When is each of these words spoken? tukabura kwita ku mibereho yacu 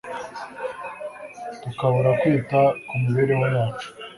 tukabura 1.61 2.09
kwita 2.19 2.59
ku 2.87 2.93
mibereho 3.03 3.45
yacu 3.55 3.87